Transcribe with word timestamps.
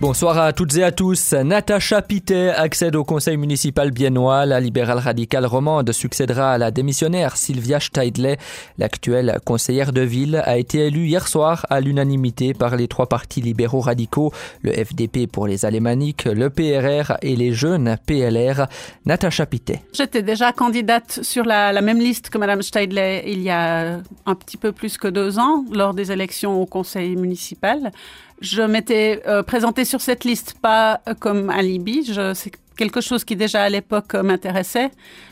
Bonsoir 0.00 0.38
à 0.38 0.54
toutes 0.54 0.78
et 0.78 0.82
à 0.82 0.92
tous. 0.92 1.34
Natacha 1.34 2.00
Pittet 2.00 2.48
accède 2.48 2.96
au 2.96 3.04
conseil 3.04 3.36
municipal 3.36 3.90
biennois. 3.90 4.46
La 4.46 4.58
libérale 4.58 4.96
radicale 4.96 5.44
romande 5.44 5.92
succédera 5.92 6.54
à 6.54 6.58
la 6.58 6.70
démissionnaire 6.70 7.36
Sylvia 7.36 7.80
Steidley. 7.80 8.38
L'actuelle 8.78 9.38
conseillère 9.44 9.92
de 9.92 10.00
ville 10.00 10.42
a 10.46 10.56
été 10.56 10.86
élue 10.86 11.06
hier 11.06 11.28
soir 11.28 11.66
à 11.68 11.82
l'unanimité 11.82 12.54
par 12.54 12.76
les 12.76 12.88
trois 12.88 13.10
partis 13.10 13.42
libéraux 13.42 13.80
radicaux, 13.80 14.32
le 14.62 14.72
FDP 14.72 15.30
pour 15.30 15.46
les 15.46 15.66
alémaniques, 15.66 16.24
le 16.24 16.48
PRR 16.48 17.18
et 17.20 17.36
les 17.36 17.52
jeunes 17.52 17.98
PLR. 18.06 18.68
Natacha 19.04 19.44
Pittet. 19.44 19.82
J'étais 19.92 20.22
déjà 20.22 20.52
candidate 20.52 21.20
sur 21.22 21.44
la, 21.44 21.74
la, 21.74 21.82
même 21.82 21.98
liste 21.98 22.30
que 22.30 22.38
Madame 22.38 22.62
Steidley 22.62 23.24
il 23.26 23.42
y 23.42 23.50
a 23.50 24.00
un 24.24 24.34
petit 24.34 24.56
peu 24.56 24.72
plus 24.72 24.96
que 24.96 25.08
deux 25.08 25.38
ans 25.38 25.66
lors 25.70 25.92
des 25.92 26.10
élections 26.10 26.58
au 26.58 26.64
conseil 26.64 27.16
municipal. 27.16 27.92
Je 28.40 28.62
m'étais 28.62 29.22
euh, 29.26 29.42
présentée 29.42 29.84
sur 29.84 30.00
cette 30.00 30.24
liste 30.24 30.54
pas 30.60 31.00
comme 31.20 31.50
alibi. 31.50 32.04
Je, 32.04 32.32
c'est 32.34 32.52
quelque 32.76 33.00
chose 33.00 33.24
qui 33.24 33.36
déjà 33.36 33.62
à 33.62 33.68
l'époque 33.68 34.14
m'intéressait. 34.14 34.90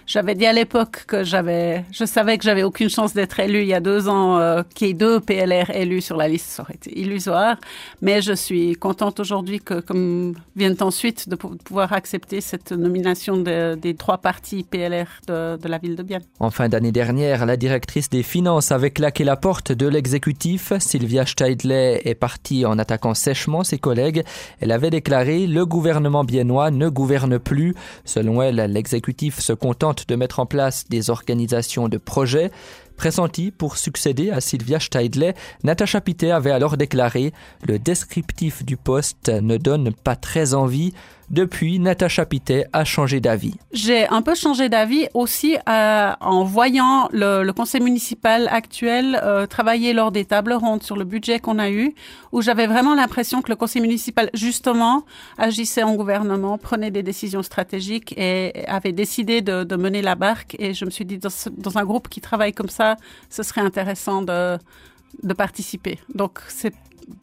J'avais 0.08 0.34
dit 0.34 0.46
à 0.46 0.54
l'époque 0.54 1.04
que 1.06 1.22
j'avais, 1.22 1.84
je 1.92 2.06
savais 2.06 2.38
que 2.38 2.44
j'avais 2.44 2.62
aucune 2.62 2.88
chance 2.88 3.12
d'être 3.12 3.38
élue 3.40 3.60
il 3.60 3.68
y 3.68 3.74
a 3.74 3.80
deux 3.80 4.08
ans, 4.08 4.38
euh, 4.38 4.62
qu'il 4.74 4.86
y 4.86 4.90
ait 4.90 4.94
deux 4.94 5.20
PLR 5.20 5.68
élus 5.68 6.00
sur 6.00 6.16
la 6.16 6.28
liste, 6.28 6.46
ça 6.46 6.62
aurait 6.62 6.76
été 6.76 6.98
illusoire. 6.98 7.58
Mais 8.00 8.22
je 8.22 8.32
suis 8.32 8.72
contente 8.72 9.20
aujourd'hui 9.20 9.60
que, 9.60 9.80
comme 9.80 10.34
viennent 10.56 10.78
ensuite, 10.80 11.28
de 11.28 11.36
pouvoir 11.36 11.92
accepter 11.92 12.40
cette 12.40 12.72
nomination 12.72 13.36
de, 13.36 13.74
des 13.74 13.94
trois 13.94 14.16
partis 14.16 14.64
PLR 14.64 15.08
de, 15.26 15.58
de, 15.58 15.68
la 15.68 15.76
ville 15.76 15.94
de 15.94 16.02
Bienne. 16.02 16.22
En 16.40 16.48
fin 16.48 16.70
d'année 16.70 16.90
dernière, 16.90 17.44
la 17.44 17.58
directrice 17.58 18.08
des 18.08 18.22
finances 18.22 18.72
avait 18.72 18.92
claqué 18.92 19.24
la 19.24 19.36
porte 19.36 19.72
de 19.72 19.86
l'exécutif. 19.86 20.72
Sylvia 20.78 21.26
Steidley 21.26 22.00
est 22.06 22.14
partie 22.14 22.64
en 22.64 22.78
attaquant 22.78 23.12
sèchement 23.12 23.62
ses 23.62 23.78
collègues. 23.78 24.24
Elle 24.60 24.72
avait 24.72 24.88
déclaré 24.88 25.46
le 25.46 25.66
gouvernement 25.66 26.24
biennois 26.24 26.70
ne 26.70 26.88
gouverne 26.88 27.38
plus. 27.38 27.74
Selon 28.06 28.40
elle, 28.40 28.56
l'exécutif 28.72 29.40
se 29.40 29.52
contente 29.52 29.97
de 30.06 30.14
mettre 30.16 30.40
en 30.40 30.46
place 30.46 30.84
des 30.88 31.10
organisations 31.10 31.88
de 31.88 31.96
projets. 31.98 32.50
Pressentie 32.98 33.52
pour 33.52 33.76
succéder 33.76 34.30
à 34.30 34.40
Sylvia 34.40 34.80
Steidley, 34.80 35.34
Natacha 35.62 36.00
Pittet 36.00 36.32
avait 36.32 36.50
alors 36.50 36.76
déclaré 36.76 37.32
Le 37.66 37.78
descriptif 37.78 38.64
du 38.64 38.76
poste 38.76 39.28
ne 39.28 39.56
donne 39.56 39.94
pas 39.94 40.16
très 40.16 40.52
envie. 40.52 40.92
Depuis, 41.30 41.78
Natacha 41.78 42.24
Pittet 42.24 42.66
a 42.72 42.84
changé 42.84 43.20
d'avis. 43.20 43.54
J'ai 43.72 44.08
un 44.08 44.22
peu 44.22 44.34
changé 44.34 44.70
d'avis 44.70 45.08
aussi 45.12 45.58
euh, 45.68 46.12
en 46.20 46.42
voyant 46.44 47.10
le, 47.12 47.50
conseil 47.52 47.82
municipal 47.82 48.48
actuel 48.50 49.20
euh, 49.22 49.46
travailler 49.46 49.92
lors 49.92 50.10
des 50.10 50.24
tables 50.24 50.54
rondes 50.54 50.82
sur 50.82 50.96
le 50.96 51.04
budget 51.04 51.38
qu'on 51.38 51.58
a 51.58 51.70
eu, 51.70 51.94
où 52.32 52.40
j'avais 52.40 52.66
vraiment 52.66 52.94
l'impression 52.94 53.42
que 53.42 53.50
le 53.50 53.56
conseil 53.56 53.82
municipal, 53.82 54.30
justement, 54.32 55.04
agissait 55.36 55.82
en 55.82 55.96
gouvernement, 55.96 56.56
prenait 56.56 56.90
des 56.90 57.02
décisions 57.02 57.42
stratégiques 57.42 58.14
et 58.16 58.64
avait 58.66 58.92
décidé 58.92 59.42
de, 59.42 59.76
mener 59.76 60.00
la 60.00 60.14
barque. 60.14 60.56
Et 60.58 60.72
je 60.72 60.86
me 60.86 60.90
suis 60.90 61.04
dit, 61.04 61.18
dans 61.18 61.78
un 61.78 61.84
groupe 61.84 62.08
qui 62.08 62.22
travaille 62.22 62.54
comme 62.54 62.70
ça, 62.70 62.87
ce 63.28 63.42
serait 63.42 63.60
intéressant 63.60 64.22
de, 64.22 64.58
de 65.22 65.34
participer. 65.34 65.98
Donc, 66.14 66.40
c'est 66.48 66.74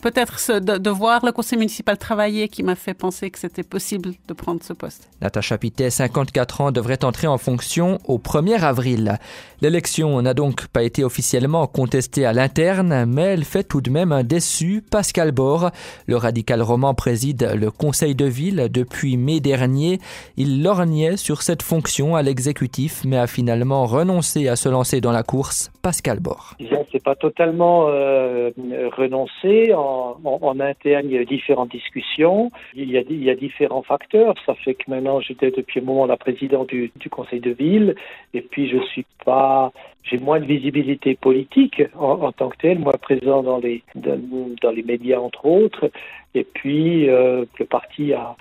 peut-être 0.02 0.60
de, 0.60 0.78
de, 0.78 0.90
voir 0.90 1.26
le 1.26 1.32
conseil 1.32 1.58
municipal 1.58 1.98
travailler 1.98 2.48
qui 2.48 2.64
m'a 2.64 2.76
fait 2.76 2.94
penser 2.94 3.30
que 3.32 3.40
c'était 3.40 3.64
possible 3.64 4.12
de 4.28 4.34
prendre 4.34 4.62
ce 4.64 4.74
poste. 4.74 5.10
Natacha 5.22 5.58
Pittet, 5.58 5.90
54 5.90 6.62
ans, 6.62 6.72
devrait 6.72 7.04
entrer 7.04 7.28
en 7.28 7.38
fonction 7.38 8.00
au 8.06 8.18
1er 8.18 8.62
avril. 8.62 9.18
L'élection 9.62 10.22
n'a 10.22 10.34
donc 10.34 10.68
pas 10.68 10.84
été 10.84 11.04
officiellement 11.04 11.66
contestée 11.68 12.26
à 12.26 12.34
l'interne, 12.34 13.06
mais 13.06 13.24
elle 13.24 13.46
fait 13.46 13.64
tout 13.64 13.82
de 13.82 13.90
même 13.90 14.12
un 14.12 14.24
déçu. 14.24 14.84
Pascal 14.90 15.32
Bord, 15.32 15.72
le 16.08 16.18
radical 16.18 16.62
roman, 16.62 16.94
préside 16.94 17.52
le 17.56 17.72
conseil 17.72 18.16
de 18.16 18.26
ville 18.26 18.68
depuis 18.70 19.18
mai 19.18 19.40
dernier. 19.40 20.00
Il 20.38 20.62
lorgnait 20.62 21.18
sur 21.18 21.42
cette 21.42 21.62
fonction 21.62 22.16
à 22.16 22.22
l'exécutif, 22.22 23.04
mais 23.06 23.18
a 23.18 23.28
finalement 23.28 23.86
renoncé 23.86 24.48
à 24.48 24.56
se 24.56 24.70
lancer 24.70 25.02
dans 25.02 25.12
la 25.12 25.24
course. 25.24 25.72
Pascal 25.82 26.20
Bord. 26.20 26.56
C'est 26.92 27.04
pas 27.04 27.16
totalement 27.16 27.88
euh, 27.90 28.52
renoncé 28.98 29.74
en, 29.76 30.18
en, 30.24 30.40
en, 30.42 30.60
interne, 30.60 31.06
il 31.08 31.14
y 31.14 31.18
a 31.18 31.26
différentes 31.26 31.72
discussions, 31.72 32.52
il 32.74 32.90
y 32.90 33.30
a, 33.30 33.36
différents 33.36 33.84
facteurs. 33.84 34.36
Ça 34.46 34.56
fait 34.56 34.74
que 34.74 34.90
maintenant, 34.90 35.20
j'étais 35.20 35.52
depuis 35.52 35.80
un 35.80 35.84
moment 35.84 36.06
la 36.06 36.18
présidente 36.18 36.70
du, 36.70 36.92
conseil 37.10 37.40
de 37.40 37.52
ville, 37.52 37.96
et 38.34 38.42
puis 38.42 38.70
je 38.70 38.78
suis 38.88 39.06
pas, 39.24 39.72
j'ai 40.04 40.18
moins 40.18 40.40
de 40.40 40.46
visibilité 40.46 41.16
politique 41.16 41.82
en, 41.98 42.32
tant 42.32 42.50
que 42.50 42.58
tel, 42.58 42.80
moi 42.80 42.94
présent 42.94 43.44
dans 43.44 43.58
les 43.58 43.84
dans 43.96 44.72
les 44.72 44.84
médias 44.84 45.20
entre 45.20 45.46
autres. 45.46 45.92
Et 46.36 46.44
puis, 46.44 47.10
euh, 47.10 47.46
le 47.58 47.66
parti 47.66 48.14
a, 48.14 48.36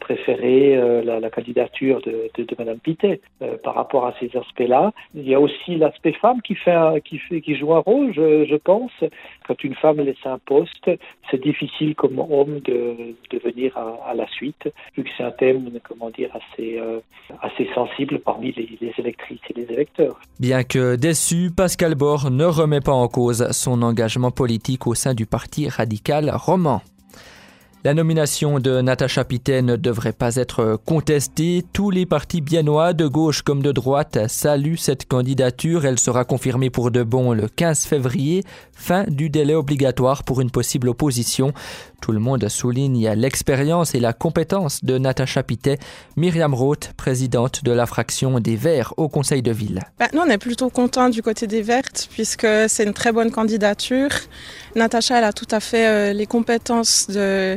préféré 0.00 0.76
euh, 0.76 1.02
la, 1.02 1.30
candidature 1.30 2.00
de, 2.02 2.28
de, 2.36 2.44
de 2.44 2.56
Mme 2.58 2.78
Pittet 2.78 3.20
euh, 3.40 3.56
par 3.62 3.74
rapport 3.74 4.06
à 4.06 4.14
ces 4.20 4.30
aspects-là. 4.36 4.92
Il 5.14 5.28
y 5.28 5.34
a 5.34 5.40
aussi 5.40 5.76
l'aspect 5.76 6.12
femme 6.12 6.42
qui, 6.42 6.56
joue 6.56 7.74
un 7.74 7.78
rôle, 7.78 8.12
je, 8.12 8.46
je 8.48 8.56
pense. 8.56 8.90
Quand 9.46 9.62
une 9.62 9.74
femme 9.76 10.00
laisse 10.00 10.24
un 10.24 10.38
poste, 10.38 10.90
c'est 11.30 11.40
difficile 11.40 11.94
comme 11.94 12.18
homme 12.18 12.60
de, 12.60 13.14
venir 13.44 13.76
à, 13.76 14.14
la 14.14 14.26
suite, 14.28 14.68
vu 14.96 15.04
que 15.04 15.10
c'est 15.16 15.22
un 15.22 15.30
thème, 15.30 15.70
assez, 17.42 17.68
sensible 17.74 18.18
parmi 18.18 18.52
les, 18.52 18.92
électrices 18.98 19.40
et 19.50 19.60
les 19.60 19.72
électeurs. 19.72 20.18
Bien 20.40 20.64
que 20.64 20.96
déçu, 20.96 21.50
Pascal 21.56 21.94
Bord 21.94 22.30
ne 22.30 22.44
remet 22.44 22.80
pas 22.80 22.92
en 22.92 23.06
cause 23.08 23.50
son 23.52 23.82
engagement 23.82 24.32
politique 24.32 24.86
au 24.86 24.94
sein 24.94 25.14
du 25.14 25.26
parti 25.26 25.68
radical 25.68 26.30
roman. 26.34 26.80
La 27.84 27.94
nomination 27.94 28.58
de 28.58 28.80
Natacha 28.80 29.24
Pittet 29.24 29.62
ne 29.62 29.76
devrait 29.76 30.12
pas 30.12 30.36
être 30.36 30.76
contestée. 30.84 31.64
Tous 31.72 31.90
les 31.90 32.04
partis 32.04 32.40
biennois, 32.40 32.94
de 32.94 33.06
gauche 33.06 33.42
comme 33.42 33.62
de 33.62 33.70
droite, 33.70 34.18
saluent 34.28 34.76
cette 34.76 35.06
candidature. 35.06 35.86
Elle 35.86 36.00
sera 36.00 36.24
confirmée 36.24 36.68
pour 36.68 36.90
de 36.90 37.04
bon 37.04 37.32
le 37.32 37.46
15 37.46 37.86
février, 37.86 38.42
fin 38.72 39.04
du 39.04 39.30
délai 39.30 39.54
obligatoire 39.54 40.24
pour 40.24 40.40
une 40.40 40.50
possible 40.50 40.88
opposition. 40.88 41.52
Tout 42.02 42.12
le 42.12 42.18
monde 42.18 42.48
souligne 42.48 43.08
l'expérience 43.14 43.94
et 43.94 44.00
la 44.00 44.12
compétence 44.12 44.84
de 44.84 44.98
Natacha 44.98 45.42
Pittet. 45.42 45.78
Myriam 46.16 46.54
Roth, 46.54 46.92
présidente 46.96 47.64
de 47.64 47.72
la 47.72 47.86
fraction 47.86 48.40
des 48.40 48.56
Verts 48.56 48.94
au 48.96 49.08
Conseil 49.08 49.42
de 49.42 49.52
ville. 49.52 49.80
Nous, 50.12 50.20
on 50.20 50.28
est 50.28 50.38
plutôt 50.38 50.70
contents 50.70 51.08
du 51.08 51.22
côté 51.22 51.46
des 51.46 51.62
Vertes 51.62 52.08
puisque 52.10 52.46
c'est 52.68 52.84
une 52.84 52.94
très 52.94 53.12
bonne 53.12 53.30
candidature. 53.30 54.10
Natacha, 54.74 55.18
elle 55.18 55.24
a 55.24 55.32
tout 55.32 55.48
à 55.50 55.60
fait 55.60 55.86
euh, 55.86 56.12
les 56.12 56.26
compétences 56.26 57.06
de, 57.08 57.56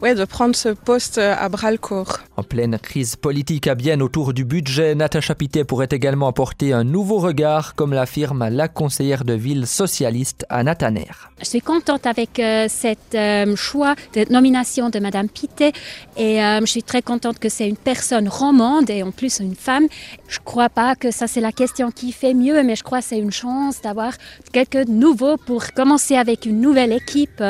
ouais, 0.00 0.14
de 0.14 0.24
prendre 0.24 0.54
ce 0.54 0.70
poste 0.70 1.18
à 1.18 1.48
bras 1.48 1.70
le 1.70 1.78
corps. 1.78 2.18
En 2.36 2.42
pleine 2.42 2.78
crise 2.78 3.16
politique 3.16 3.66
à 3.66 3.74
Bienne 3.74 4.02
autour 4.02 4.32
du 4.32 4.44
budget, 4.44 4.94
Natacha 4.94 5.34
Pittet 5.34 5.64
pourrait 5.64 5.88
également 5.90 6.28
apporter 6.28 6.72
un 6.72 6.84
nouveau 6.84 7.18
regard, 7.18 7.74
comme 7.74 7.92
l'affirme 7.92 8.48
la 8.48 8.68
conseillère 8.68 9.24
de 9.24 9.32
ville 9.32 9.66
socialiste 9.66 10.46
Anna 10.48 10.74
Tanner. 10.74 11.10
Je 11.40 11.44
suis 11.44 11.60
contente 11.60 12.06
avec 12.06 12.38
euh, 12.38 12.66
cette 12.68 13.14
euh, 13.14 13.56
choix 13.56 13.94
de 14.14 14.30
nomination 14.32 14.90
de 14.90 14.98
Madame 14.98 15.28
Pittet 15.28 15.72
et 16.16 16.42
euh, 16.42 16.60
je 16.60 16.66
suis 16.66 16.82
très 16.82 17.02
contente 17.02 17.38
que 17.38 17.48
c'est 17.48 17.68
une 17.68 17.76
personne 17.76 18.28
romande 18.28 18.90
et 18.90 19.02
en 19.02 19.10
plus 19.10 19.40
une 19.40 19.54
femme. 19.54 19.86
Je 20.28 20.38
crois 20.44 20.68
pas 20.68 20.94
que 20.94 21.10
ça 21.10 21.26
c'est 21.26 21.40
la 21.40 21.52
question 21.52 21.90
qui 21.90 22.12
fait 22.12 22.34
mieux, 22.34 22.62
mais 22.62 22.76
je 22.76 22.82
crois 22.82 23.00
que 23.00 23.06
c'est 23.06 23.18
une 23.18 23.32
chance 23.32 23.80
d'avoir 23.80 24.12
quelques 24.52 24.88
nouveaux 24.88 25.36
pour 25.36 25.72
commencer 25.72 26.16
avec 26.16 26.46
une 26.46 26.60
nouvelle 26.60 26.92
équipe 26.92 27.42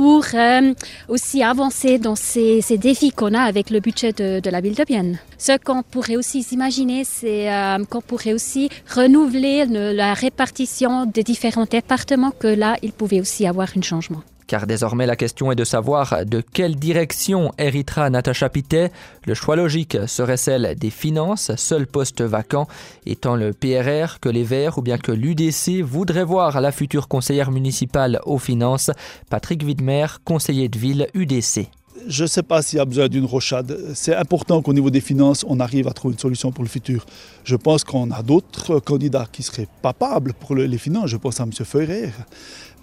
pour 0.00 0.24
euh, 0.32 0.72
aussi 1.08 1.42
avancer 1.42 1.89
dans 1.98 2.16
ces, 2.16 2.62
défis 2.78 3.10
qu'on 3.10 3.34
a 3.34 3.40
avec 3.40 3.70
le 3.70 3.80
budget 3.80 4.12
de, 4.12 4.50
la 4.50 4.60
ville 4.60 4.74
de 4.74 4.84
Bienne. 4.84 5.18
Ce 5.38 5.56
qu'on 5.58 5.82
pourrait 5.82 6.16
aussi 6.16 6.46
imaginer, 6.52 7.04
c'est 7.04 7.52
euh, 7.52 7.84
qu'on 7.84 8.00
pourrait 8.00 8.32
aussi 8.32 8.68
renouveler 8.94 9.66
le, 9.66 9.92
la 9.92 10.14
répartition 10.14 11.06
des 11.06 11.22
différents 11.22 11.66
départements, 11.66 12.32
que 12.32 12.48
là, 12.48 12.76
il 12.82 12.92
pouvait 12.92 13.20
aussi 13.20 13.46
avoir 13.46 13.68
un 13.76 13.82
changement 13.82 14.22
car 14.50 14.66
désormais 14.66 15.06
la 15.06 15.14
question 15.14 15.52
est 15.52 15.54
de 15.54 15.62
savoir 15.62 16.26
de 16.26 16.40
quelle 16.40 16.74
direction 16.74 17.52
héritera 17.56 18.10
Natacha 18.10 18.48
Pittet. 18.48 18.90
Le 19.24 19.34
choix 19.34 19.54
logique 19.54 19.96
serait 20.08 20.36
celle 20.36 20.74
des 20.74 20.90
finances, 20.90 21.54
seul 21.54 21.86
poste 21.86 22.20
vacant 22.20 22.66
étant 23.06 23.36
le 23.36 23.52
PRR 23.52 24.18
que 24.18 24.28
les 24.28 24.42
Verts 24.42 24.76
ou 24.78 24.82
bien 24.82 24.98
que 24.98 25.12
l'UDC 25.12 25.82
voudrait 25.84 26.24
voir 26.24 26.60
la 26.60 26.72
future 26.72 27.06
conseillère 27.06 27.52
municipale 27.52 28.18
aux 28.24 28.38
finances, 28.38 28.90
Patrick 29.30 29.62
Widmer, 29.62 30.06
conseiller 30.24 30.68
de 30.68 30.78
ville 30.80 31.06
UDC. 31.14 31.70
Je 32.08 32.22
ne 32.22 32.28
sais 32.28 32.42
pas 32.42 32.62
s'il 32.62 32.78
y 32.78 32.80
a 32.80 32.84
besoin 32.84 33.08
d'une 33.08 33.24
rochade. 33.24 33.78
C'est 33.94 34.14
important 34.14 34.62
qu'au 34.62 34.72
niveau 34.72 34.90
des 34.90 35.00
finances, 35.00 35.44
on 35.48 35.60
arrive 35.60 35.88
à 35.88 35.92
trouver 35.92 36.14
une 36.14 36.18
solution 36.18 36.52
pour 36.52 36.64
le 36.64 36.68
futur. 36.68 37.06
Je 37.44 37.56
pense 37.56 37.84
qu'on 37.84 38.10
a 38.10 38.22
d'autres 38.22 38.80
candidats 38.80 39.26
qui 39.30 39.42
seraient 39.42 39.68
papables 39.82 40.32
pour 40.32 40.54
les 40.54 40.78
finances. 40.78 41.10
Je 41.10 41.16
pense 41.16 41.40
à 41.40 41.44
M. 41.44 41.52
Feurer. 41.52 42.10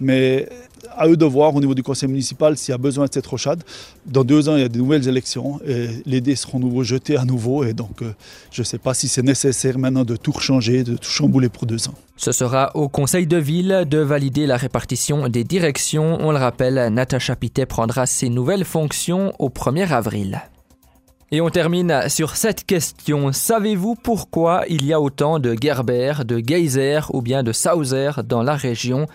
Mais 0.00 0.48
à 0.96 1.08
eux 1.08 1.16
de 1.16 1.24
voir 1.24 1.54
au 1.54 1.60
niveau 1.60 1.74
du 1.74 1.82
conseil 1.82 2.08
municipal 2.08 2.56
s'il 2.56 2.72
y 2.72 2.74
a 2.74 2.78
besoin 2.78 3.06
de 3.06 3.12
cette 3.12 3.26
rochade. 3.26 3.62
Dans 4.06 4.24
deux 4.24 4.48
ans, 4.48 4.56
il 4.56 4.62
y 4.62 4.64
a 4.64 4.68
de 4.68 4.78
nouvelles 4.78 5.08
élections 5.08 5.60
et 5.66 5.88
les 6.06 6.20
dés 6.20 6.36
seront 6.36 6.58
nouveau 6.58 6.84
jetés 6.84 7.16
à 7.16 7.24
nouveau. 7.24 7.64
Et 7.64 7.72
donc, 7.72 8.02
euh, 8.02 8.12
je 8.52 8.62
ne 8.62 8.64
sais 8.64 8.78
pas 8.78 8.94
si 8.94 9.08
c'est 9.08 9.22
nécessaire 9.22 9.78
maintenant 9.78 10.04
de 10.04 10.16
tout 10.16 10.32
changer, 10.38 10.84
de 10.84 10.96
tout 10.96 11.10
chambouler 11.10 11.48
pour 11.48 11.66
deux 11.66 11.88
ans. 11.88 11.94
Ce 12.18 12.32
sera 12.32 12.72
au 12.74 12.88
conseil 12.88 13.28
de 13.28 13.36
ville 13.36 13.84
de 13.88 13.98
valider 13.98 14.46
la 14.46 14.56
répartition 14.56 15.28
des 15.28 15.44
directions. 15.44 16.18
On 16.20 16.32
le 16.32 16.38
rappelle, 16.38 16.92
Natacha 16.92 17.36
Pittet 17.36 17.64
prendra 17.64 18.06
ses 18.06 18.28
nouvelles 18.28 18.64
fonctions 18.64 19.32
au 19.38 19.50
1er 19.50 19.92
avril. 19.92 20.42
Et 21.30 21.40
on 21.40 21.48
termine 21.48 22.08
sur 22.08 22.34
cette 22.34 22.64
question. 22.64 23.32
Savez-vous 23.32 23.94
pourquoi 23.94 24.64
il 24.68 24.84
y 24.84 24.92
a 24.92 25.00
autant 25.00 25.38
de 25.38 25.54
Gerber, 25.60 26.24
de 26.26 26.42
Geyser 26.44 27.00
ou 27.12 27.22
bien 27.22 27.44
de 27.44 27.52
Sauser 27.52 28.10
dans 28.24 28.42
la 28.42 28.56
région? 28.56 29.06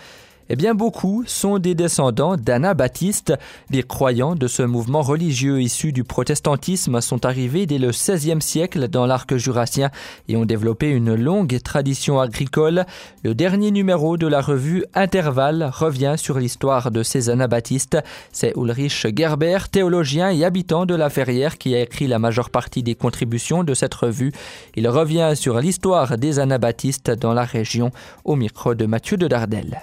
Eh 0.49 0.55
bien, 0.55 0.75
beaucoup 0.75 1.23
sont 1.25 1.57
des 1.57 1.75
descendants 1.75 2.35
d'Anabaptistes. 2.35 3.33
Les 3.69 3.83
croyants 3.83 4.35
de 4.35 4.47
ce 4.47 4.63
mouvement 4.63 5.01
religieux 5.01 5.61
issu 5.61 5.91
du 5.91 6.03
protestantisme 6.03 6.99
sont 7.01 7.25
arrivés 7.25 7.65
dès 7.65 7.77
le 7.77 7.89
XVIe 7.89 8.41
siècle 8.41 8.87
dans 8.87 9.05
l'arc 9.05 9.35
jurassien 9.35 9.89
et 10.27 10.35
ont 10.35 10.45
développé 10.45 10.89
une 10.89 11.15
longue 11.15 11.59
tradition 11.63 12.19
agricole. 12.19 12.85
Le 13.23 13.33
dernier 13.33 13.71
numéro 13.71 14.17
de 14.17 14.27
la 14.27 14.41
revue 14.41 14.85
Intervalle 14.93 15.69
revient 15.73 16.15
sur 16.17 16.39
l'histoire 16.39 16.91
de 16.91 17.03
ces 17.03 17.29
anabaptistes. 17.29 17.97
C'est 18.31 18.53
Ulrich 18.57 19.07
Gerber, 19.15 19.57
théologien 19.71 20.29
et 20.29 20.43
habitant 20.43 20.85
de 20.85 20.95
la 20.95 21.09
Ferrière, 21.09 21.57
qui 21.57 21.73
a 21.75 21.81
écrit 21.81 22.07
la 22.07 22.19
majeure 22.19 22.49
partie 22.49 22.83
des 22.83 22.95
contributions 22.95 23.63
de 23.63 23.73
cette 23.73 23.93
revue. 23.93 24.31
Il 24.75 24.87
revient 24.87 25.33
sur 25.35 25.59
l'histoire 25.59 26.17
des 26.17 26.39
anabaptistes 26.39 27.11
dans 27.11 27.33
la 27.33 27.43
région 27.43 27.91
au 28.25 28.35
micro 28.35 28.75
de 28.75 28.85
Mathieu 28.85 29.17
de 29.17 29.27
Dardel. 29.27 29.81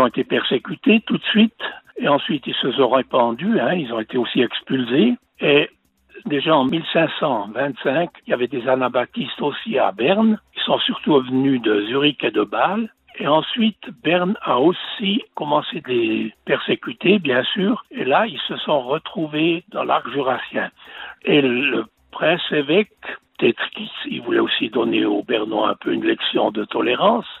Ont 0.00 0.06
été 0.06 0.24
persécutés 0.24 1.00
tout 1.06 1.18
de 1.18 1.24
suite, 1.24 1.62
et 1.98 2.08
ensuite 2.08 2.46
ils 2.46 2.54
se 2.54 2.72
sont 2.72 2.88
répandus, 2.88 3.60
hein, 3.60 3.74
ils 3.74 3.92
ont 3.92 4.00
été 4.00 4.18
aussi 4.18 4.42
expulsés, 4.42 5.14
et 5.40 5.70
déjà 6.26 6.56
en 6.56 6.64
1525, 6.64 8.10
il 8.26 8.30
y 8.30 8.34
avait 8.34 8.46
des 8.46 8.68
anabaptistes 8.68 9.40
aussi 9.40 9.78
à 9.78 9.92
Berne, 9.92 10.38
ils 10.56 10.62
sont 10.62 10.78
surtout 10.80 11.20
venus 11.20 11.60
de 11.62 11.86
Zurich 11.86 12.24
et 12.24 12.30
de 12.30 12.42
Bâle, 12.42 12.90
et 13.20 13.26
ensuite, 13.26 13.90
Berne 14.02 14.36
a 14.40 14.58
aussi 14.58 15.22
commencé 15.34 15.82
de 15.82 15.88
les 15.88 16.34
persécuter, 16.46 17.18
bien 17.18 17.42
sûr, 17.44 17.84
et 17.90 18.04
là, 18.04 18.26
ils 18.26 18.40
se 18.48 18.56
sont 18.56 18.80
retrouvés 18.80 19.64
dans 19.68 19.84
l'arc 19.84 20.08
jurassien. 20.10 20.70
Et 21.24 21.42
le 21.42 21.84
prince-évêque, 22.12 22.96
peut-être 23.38 23.62
qu'il 23.70 24.22
voulait 24.22 24.40
aussi 24.40 24.70
donner 24.70 25.04
aux 25.04 25.22
Bernois 25.22 25.70
un 25.70 25.74
peu 25.74 25.92
une 25.92 26.04
leçon 26.04 26.50
de 26.50 26.64
tolérance, 26.64 27.26
il 27.26 27.39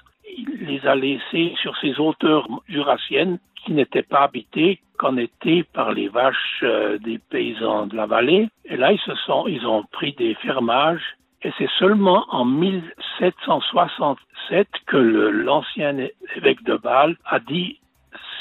les 0.70 0.86
a 0.86 0.94
laissés 0.94 1.54
sur 1.60 1.76
ces 1.78 1.98
hauteurs 1.98 2.46
jurassiennes 2.68 3.38
qui 3.56 3.72
n'étaient 3.72 4.02
pas 4.02 4.22
habitées 4.22 4.80
qu'en 4.98 5.16
été 5.16 5.64
par 5.64 5.92
les 5.92 6.08
vaches 6.08 6.60
euh, 6.62 6.98
des 6.98 7.18
paysans 7.18 7.86
de 7.86 7.96
la 7.96 8.06
vallée. 8.06 8.48
Et 8.64 8.76
là, 8.76 8.92
ils 8.92 9.00
se 9.00 9.14
sont, 9.26 9.46
ils 9.46 9.66
ont 9.66 9.84
pris 9.90 10.12
des 10.12 10.34
fermages. 10.34 11.16
Et 11.42 11.50
c'est 11.58 11.70
seulement 11.78 12.24
en 12.28 12.44
1767 12.44 14.68
que 14.86 14.96
l'ancien 14.96 15.96
évêque 16.36 16.62
de 16.64 16.76
Bâle 16.76 17.16
a 17.24 17.40
dit 17.40 17.80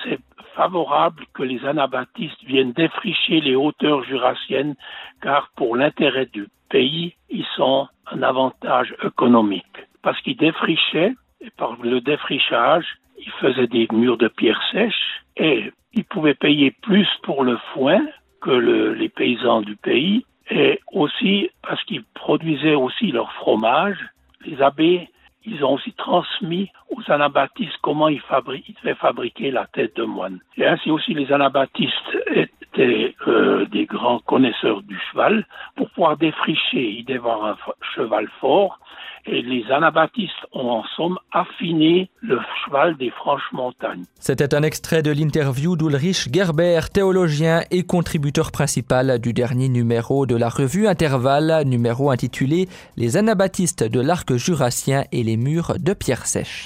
c'est 0.04 0.20
favorable 0.56 1.26
que 1.34 1.44
les 1.44 1.64
anabaptistes 1.66 2.44
viennent 2.44 2.74
défricher 2.74 3.40
les 3.40 3.56
hauteurs 3.56 4.04
jurassiennes 4.04 4.76
car 5.22 5.50
pour 5.56 5.78
l'intérêt 5.78 6.26
du 6.26 6.48
pays, 6.70 7.16
ils 7.30 7.46
sont 7.56 7.88
un 8.12 8.22
avantage 8.22 8.94
économique. 9.04 9.66
Parce 10.02 10.20
qu'ils 10.22 10.38
défrichaient 10.38 11.14
et 11.42 11.50
par 11.52 11.78
le 11.82 12.02
défrichage, 12.02 12.86
ils 13.18 13.32
faisaient 13.32 13.68
des 13.68 13.88
murs 13.92 14.18
de 14.18 14.28
pierre 14.28 14.62
sèche 14.72 15.24
et 15.38 15.72
ils 15.94 16.06
pouvaient 16.06 16.36
payer 16.36 16.72
plus 16.72 17.08
pour 17.24 17.44
le 17.44 17.58
foin 17.74 18.00
que 18.42 18.52
les 18.52 19.10
paysans 19.10 19.62
du 19.62 19.76
pays 19.76 20.26
et 20.50 20.80
aussi 20.92 21.50
parce 21.62 21.84
qu'ils 21.84 22.04
produisaient 22.14 22.76
aussi 22.76 23.12
leur 23.12 23.32
fromage. 23.34 23.98
Les 24.46 24.62
abbés, 24.62 25.10
ils 25.46 25.64
ont 25.64 25.74
aussi 25.74 25.94
transmis 25.94 26.72
aux 26.90 27.12
anabaptistes 27.12 27.78
comment 27.82 28.08
ils, 28.08 28.22
ils 28.68 28.76
devaient 28.76 28.96
fabriquer 28.96 29.52
la 29.52 29.66
tête 29.68 29.96
de 29.96 30.04
moine. 30.04 30.40
Et 30.58 30.66
ainsi 30.66 30.92
aussi 30.92 31.14
les 31.14 31.32
anabaptistes 31.32 31.94
euh, 32.80 33.66
des 33.72 33.86
grands 33.86 34.20
connaisseurs 34.20 34.82
du 34.84 34.98
cheval. 35.12 35.46
Pour 35.76 35.90
pouvoir 35.90 36.18
défricher, 36.18 36.90
ils 37.00 37.06
devaient 37.06 37.30
un 37.30 37.58
cheval 37.96 38.28
fort 38.40 38.80
et 39.26 39.42
les 39.42 39.66
anabaptistes 39.72 40.32
ont 40.54 40.70
en 40.70 40.84
somme 40.96 41.18
affiné 41.32 42.10
le 42.22 42.40
cheval 42.64 42.98
des 42.98 43.10
franches 43.12 43.52
montagnes. 43.52 44.04
C'était 44.20 44.56
un 44.56 44.64
extrait 44.64 45.02
de 45.02 45.12
l'interview 45.12 45.76
d'Ulrich 45.76 46.34
Gerber, 46.34 46.80
théologien 46.94 47.62
et 47.72 47.84
contributeur 47.84 48.52
principal 48.52 49.20
du 49.20 49.34
dernier 49.34 49.70
numéro 49.70 50.26
de 50.26 50.36
la 50.36 50.50
revue 50.50 50.88
Intervalle, 50.88 51.64
numéro 51.66 52.10
intitulé 52.10 52.68
Les 52.98 53.18
anabaptistes 53.18 53.84
de 53.84 54.00
l'arc 54.00 54.34
jurassien 54.36 55.04
et 55.12 55.24
les 55.24 55.38
murs 55.38 55.74
de 55.80 55.94
pierre 55.94 56.26
sèche. 56.26 56.66